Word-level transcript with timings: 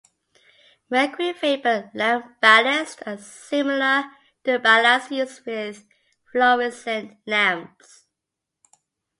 Mercury 0.93 1.31
vapor 1.33 1.91
lamp 1.93 2.41
ballasts 2.41 3.03
are 3.05 3.17
similar 3.21 4.05
to 4.43 4.53
the 4.53 4.57
ballasts 4.57 5.11
used 5.11 5.45
with 5.45 5.85
fluorescent 6.31 7.19
lamps. 7.27 8.07